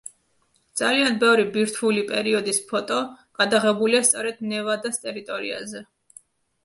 [0.79, 2.97] ძალიან ბევრი ბირთვული პერიოდის ფოტო
[3.43, 5.85] გადაღებულია სწორედ ნევადას ტერიტორიაზე.